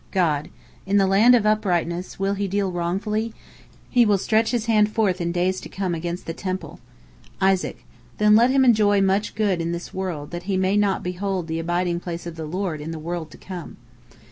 [0.09, 0.49] God:
[0.87, 3.35] "In the land of uprightness will he deal wrongfully,
[3.87, 6.79] he will stretch his hand forth in days to come against the Temple."
[7.39, 7.85] Isaac:
[8.17, 11.59] "Then let him enjoy much good in this world, that he may not behold the
[11.59, 13.77] abiding place of the Lord in the world to come."